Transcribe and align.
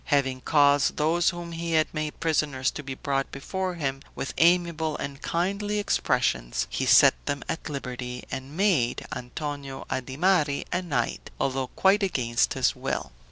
Having 0.05 0.41
caused 0.41 0.97
those 0.97 1.29
whom 1.29 1.51
he 1.51 1.73
had 1.73 1.85
made 1.93 2.19
prisoners 2.19 2.71
to 2.71 2.81
be 2.81 2.95
brought 2.95 3.31
before 3.31 3.75
him, 3.75 4.01
with 4.15 4.33
amiable 4.39 4.97
and 4.97 5.21
kindly 5.21 5.77
expressions 5.77 6.65
he 6.71 6.87
set 6.87 7.13
them 7.27 7.43
at 7.47 7.69
liberty, 7.69 8.23
and 8.31 8.57
made 8.57 9.05
Antonio 9.15 9.85
Adimari 9.91 10.65
a 10.71 10.81
knight, 10.81 11.29
although 11.39 11.67
quite 11.67 12.01
against 12.01 12.53
his 12.55 12.75
will. 12.75 13.11